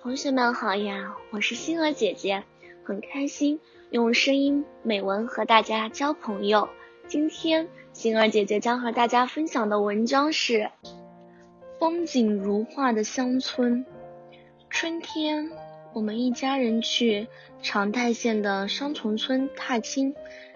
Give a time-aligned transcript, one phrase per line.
[0.00, 2.44] 同学们好呀，我是星儿姐姐，
[2.84, 3.58] 很开心
[3.90, 6.68] 用声音美文和大家交朋友。
[7.08, 10.70] 今天星儿姐姐将和大家分享的文章是
[11.80, 13.84] 风景如画的乡村。
[14.70, 15.50] 春天，
[15.92, 17.26] 我们一家人去
[17.60, 20.14] 长泰县的双重村踏青，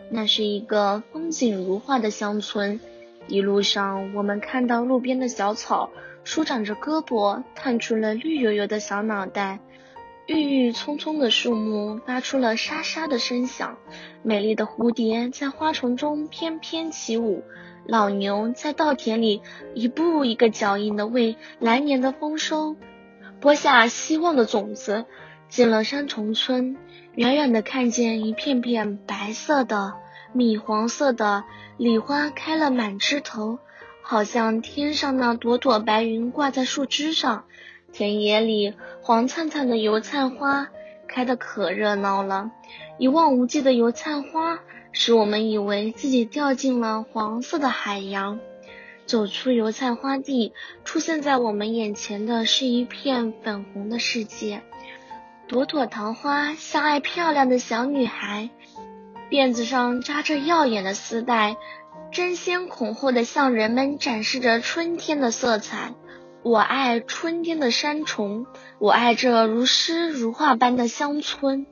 [0.08, 2.78] 那是一个风景如画的乡村。
[3.28, 5.90] 一路上，我们看到路边的小草
[6.24, 9.58] 舒展着胳膊，探出了绿油油的小脑袋；
[10.26, 13.76] 郁郁葱葱的树木发出了沙沙的声响；
[14.22, 17.42] 美丽的蝴蝶在花丛中翩翩起舞；
[17.86, 19.42] 老牛在稻田里
[19.74, 22.76] 一步一个脚印的为来年的丰收
[23.40, 25.06] 播下希望的种子。
[25.48, 26.78] 进了山重村，
[27.14, 29.92] 远远的看见一片片白色的。
[30.32, 31.44] 米黄色的
[31.76, 33.58] 礼花开了满枝头，
[34.02, 37.44] 好像天上那朵朵白云挂在树枝上。
[37.92, 40.68] 田野里黄灿灿的油菜花
[41.06, 42.50] 开得可热闹了，
[42.98, 44.60] 一望无际的油菜花
[44.92, 48.40] 使我们以为自己掉进了黄色的海洋。
[49.04, 50.54] 走出油菜花地，
[50.84, 54.62] 出现在我们眼前的是一片粉红的世界，
[55.48, 58.48] 朵朵桃花像爱漂亮的小女孩。
[59.32, 61.56] 辫子上扎着耀眼的丝带，
[62.12, 65.94] 争先恐后的向人们展示着春天的色彩。
[66.42, 68.44] 我爱春天的山重，
[68.78, 71.64] 我爱这如诗如画般的乡村。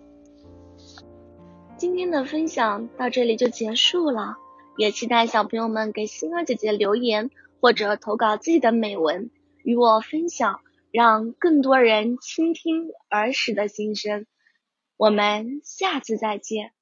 [1.76, 4.38] 今天的分享到这里就结束了，
[4.78, 7.28] 也期待小朋友们给星儿姐姐留言
[7.60, 9.28] 或者投稿自己的美文
[9.64, 14.24] 与我分享，让更多人倾听儿时的心声。
[14.96, 16.72] 我们下次再见。